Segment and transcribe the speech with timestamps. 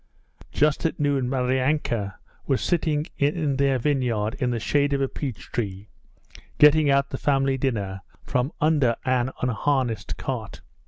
[0.51, 2.15] Just at noon Maryanka
[2.47, 5.89] was sitting in their vineyard in the shade of a peach tree,
[6.57, 10.61] getting out the family dinner from under an unharnessed cart.